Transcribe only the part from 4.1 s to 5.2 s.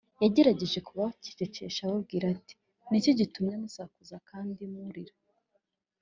kandi murira?